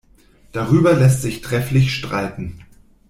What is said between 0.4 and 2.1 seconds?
Darüber lässt sich trefflich